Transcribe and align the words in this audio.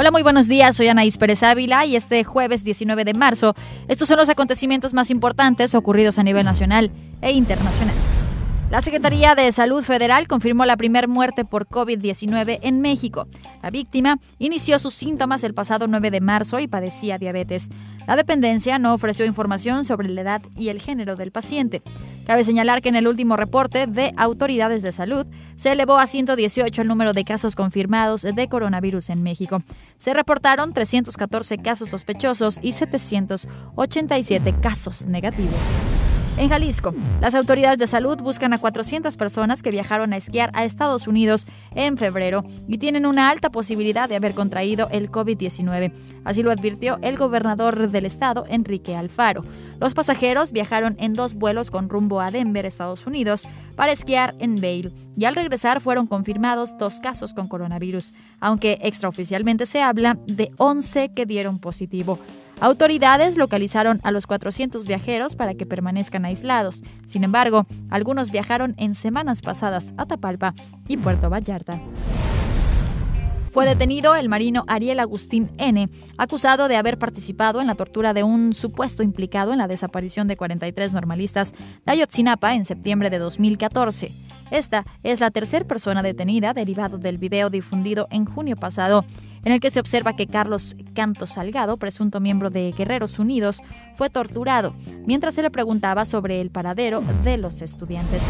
Hola, 0.00 0.12
muy 0.12 0.22
buenos 0.22 0.46
días. 0.46 0.76
Soy 0.76 0.86
Anaís 0.86 1.18
Pérez 1.18 1.42
Ávila 1.42 1.84
y 1.84 1.96
este 1.96 2.22
jueves 2.22 2.62
19 2.62 3.04
de 3.04 3.14
marzo, 3.14 3.56
estos 3.88 4.06
son 4.06 4.18
los 4.18 4.28
acontecimientos 4.28 4.94
más 4.94 5.10
importantes 5.10 5.74
ocurridos 5.74 6.20
a 6.20 6.22
nivel 6.22 6.44
nacional 6.44 6.92
e 7.20 7.32
internacional. 7.32 7.96
La 8.70 8.82
Secretaría 8.82 9.34
de 9.34 9.50
Salud 9.50 9.82
Federal 9.82 10.28
confirmó 10.28 10.66
la 10.66 10.76
primera 10.76 11.06
muerte 11.06 11.46
por 11.46 11.66
COVID-19 11.68 12.58
en 12.60 12.82
México. 12.82 13.26
La 13.62 13.70
víctima 13.70 14.18
inició 14.38 14.78
sus 14.78 14.92
síntomas 14.92 15.42
el 15.42 15.54
pasado 15.54 15.86
9 15.86 16.10
de 16.10 16.20
marzo 16.20 16.58
y 16.58 16.68
padecía 16.68 17.16
diabetes. 17.16 17.70
La 18.06 18.14
dependencia 18.14 18.78
no 18.78 18.92
ofreció 18.92 19.24
información 19.24 19.84
sobre 19.84 20.10
la 20.10 20.20
edad 20.20 20.42
y 20.54 20.68
el 20.68 20.82
género 20.82 21.16
del 21.16 21.32
paciente. 21.32 21.80
Cabe 22.26 22.44
señalar 22.44 22.82
que 22.82 22.90
en 22.90 22.96
el 22.96 23.08
último 23.08 23.38
reporte 23.38 23.86
de 23.86 24.12
autoridades 24.18 24.82
de 24.82 24.92
salud 24.92 25.26
se 25.56 25.72
elevó 25.72 25.96
a 25.96 26.06
118 26.06 26.82
el 26.82 26.88
número 26.88 27.14
de 27.14 27.24
casos 27.24 27.54
confirmados 27.54 28.20
de 28.20 28.48
coronavirus 28.48 29.08
en 29.08 29.22
México. 29.22 29.62
Se 29.96 30.12
reportaron 30.12 30.74
314 30.74 31.56
casos 31.56 31.88
sospechosos 31.88 32.58
y 32.60 32.72
787 32.72 34.56
casos 34.60 35.06
negativos. 35.06 35.56
En 36.38 36.50
Jalisco, 36.50 36.94
las 37.20 37.34
autoridades 37.34 37.78
de 37.78 37.88
salud 37.88 38.16
buscan 38.18 38.52
a 38.52 38.58
400 38.58 39.16
personas 39.16 39.60
que 39.60 39.72
viajaron 39.72 40.12
a 40.12 40.16
esquiar 40.16 40.52
a 40.54 40.64
Estados 40.64 41.08
Unidos 41.08 41.48
en 41.74 41.98
febrero 41.98 42.44
y 42.68 42.78
tienen 42.78 43.06
una 43.06 43.28
alta 43.28 43.50
posibilidad 43.50 44.08
de 44.08 44.14
haber 44.14 44.34
contraído 44.34 44.88
el 44.92 45.10
COVID-19. 45.10 45.92
Así 46.22 46.44
lo 46.44 46.52
advirtió 46.52 47.00
el 47.02 47.16
gobernador 47.16 47.90
del 47.90 48.06
estado, 48.06 48.44
Enrique 48.48 48.94
Alfaro. 48.94 49.42
Los 49.80 49.94
pasajeros 49.94 50.52
viajaron 50.52 50.94
en 51.00 51.12
dos 51.12 51.34
vuelos 51.34 51.72
con 51.72 51.88
rumbo 51.88 52.20
a 52.20 52.30
Denver, 52.30 52.66
Estados 52.66 53.04
Unidos, 53.04 53.48
para 53.74 53.90
esquiar 53.90 54.36
en 54.38 54.60
Vail 54.60 54.92
y 55.16 55.24
al 55.24 55.34
regresar 55.34 55.80
fueron 55.80 56.06
confirmados 56.06 56.78
dos 56.78 57.00
casos 57.00 57.34
con 57.34 57.48
coronavirus, 57.48 58.14
aunque 58.38 58.78
extraoficialmente 58.82 59.66
se 59.66 59.82
habla 59.82 60.16
de 60.28 60.52
11 60.56 61.08
que 61.08 61.26
dieron 61.26 61.58
positivo. 61.58 62.20
Autoridades 62.60 63.36
localizaron 63.36 64.00
a 64.02 64.10
los 64.10 64.26
400 64.26 64.86
viajeros 64.86 65.36
para 65.36 65.54
que 65.54 65.64
permanezcan 65.64 66.24
aislados. 66.24 66.82
Sin 67.06 67.22
embargo, 67.22 67.66
algunos 67.88 68.32
viajaron 68.32 68.74
en 68.78 68.96
semanas 68.96 69.42
pasadas 69.42 69.94
a 69.96 70.06
Tapalpa 70.06 70.54
y 70.88 70.96
Puerto 70.96 71.30
Vallarta. 71.30 71.80
Fue 73.52 73.64
detenido 73.64 74.14
el 74.14 74.28
marino 74.28 74.64
Ariel 74.66 75.00
Agustín 75.00 75.50
N., 75.56 75.88
acusado 76.16 76.68
de 76.68 76.76
haber 76.76 76.98
participado 76.98 77.60
en 77.60 77.66
la 77.66 77.76
tortura 77.76 78.12
de 78.12 78.22
un 78.22 78.52
supuesto 78.52 79.02
implicado 79.02 79.52
en 79.52 79.58
la 79.58 79.68
desaparición 79.68 80.28
de 80.28 80.36
43 80.36 80.92
normalistas 80.92 81.54
de 81.86 81.92
Ayotzinapa 81.92 82.54
en 82.54 82.64
septiembre 82.64 83.08
de 83.08 83.18
2014. 83.18 84.12
Esta 84.50 84.84
es 85.02 85.20
la 85.20 85.30
tercera 85.30 85.66
persona 85.66 86.02
detenida 86.02 86.54
derivado 86.54 86.98
del 86.98 87.18
video 87.18 87.50
difundido 87.50 88.08
en 88.10 88.24
junio 88.24 88.56
pasado, 88.56 89.04
en 89.44 89.52
el 89.52 89.60
que 89.60 89.70
se 89.70 89.80
observa 89.80 90.16
que 90.16 90.26
Carlos 90.26 90.76
Canto 90.94 91.26
Salgado, 91.26 91.76
presunto 91.76 92.20
miembro 92.20 92.50
de 92.50 92.72
Guerreros 92.72 93.18
Unidos, 93.18 93.62
fue 93.94 94.10
torturado 94.10 94.74
mientras 95.06 95.34
se 95.34 95.42
le 95.42 95.50
preguntaba 95.50 96.04
sobre 96.04 96.40
el 96.40 96.50
paradero 96.50 97.02
de 97.24 97.36
los 97.36 97.62
estudiantes. 97.62 98.22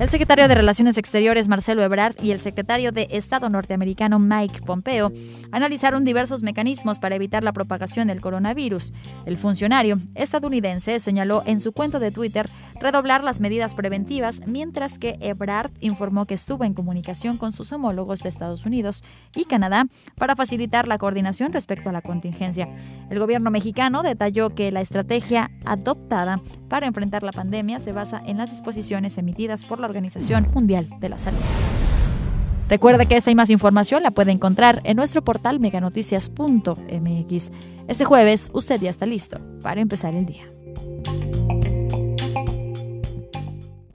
El 0.00 0.08
secretario 0.08 0.48
de 0.48 0.56
Relaciones 0.56 0.98
Exteriores 0.98 1.46
Marcelo 1.46 1.84
Ebrard 1.84 2.16
y 2.20 2.32
el 2.32 2.40
secretario 2.40 2.90
de 2.90 3.06
Estado 3.12 3.48
norteamericano 3.48 4.18
Mike 4.18 4.62
Pompeo 4.62 5.12
analizaron 5.52 6.04
diversos 6.04 6.42
mecanismos 6.42 6.98
para 6.98 7.14
evitar 7.14 7.44
la 7.44 7.52
propagación 7.52 8.08
del 8.08 8.20
coronavirus. 8.20 8.92
El 9.24 9.36
funcionario 9.36 10.00
estadounidense 10.16 10.98
señaló 10.98 11.44
en 11.46 11.60
su 11.60 11.70
cuenta 11.70 12.00
de 12.00 12.10
Twitter 12.10 12.50
redoblar 12.84 13.24
las 13.24 13.40
medidas 13.40 13.74
preventivas, 13.74 14.42
mientras 14.46 14.98
que 14.98 15.16
Ebrard 15.20 15.72
informó 15.80 16.26
que 16.26 16.34
estuvo 16.34 16.64
en 16.64 16.74
comunicación 16.74 17.38
con 17.38 17.52
sus 17.52 17.72
homólogos 17.72 18.20
de 18.20 18.28
Estados 18.28 18.66
Unidos 18.66 19.02
y 19.34 19.46
Canadá 19.46 19.86
para 20.16 20.36
facilitar 20.36 20.86
la 20.86 20.98
coordinación 20.98 21.52
respecto 21.52 21.88
a 21.88 21.92
la 21.92 22.02
contingencia. 22.02 22.68
El 23.10 23.18
gobierno 23.18 23.50
mexicano 23.50 24.02
detalló 24.02 24.50
que 24.50 24.70
la 24.70 24.82
estrategia 24.82 25.50
adoptada 25.64 26.42
para 26.68 26.86
enfrentar 26.86 27.22
la 27.22 27.32
pandemia 27.32 27.80
se 27.80 27.92
basa 27.92 28.22
en 28.24 28.36
las 28.36 28.50
disposiciones 28.50 29.16
emitidas 29.16 29.64
por 29.64 29.80
la 29.80 29.86
Organización 29.86 30.46
Mundial 30.52 30.90
de 31.00 31.08
la 31.08 31.16
Salud. 31.16 31.40
Recuerde 32.68 33.06
que 33.06 33.16
esta 33.16 33.30
y 33.30 33.34
más 33.34 33.48
información 33.48 34.02
la 34.02 34.10
puede 34.10 34.32
encontrar 34.32 34.82
en 34.84 34.96
nuestro 34.96 35.24
portal 35.24 35.58
meganoticias.mx. 35.58 37.50
Este 37.88 38.04
jueves 38.04 38.50
usted 38.52 38.80
ya 38.80 38.90
está 38.90 39.06
listo 39.06 39.40
para 39.62 39.80
empezar 39.80 40.14
el 40.14 40.26
día. 40.26 40.53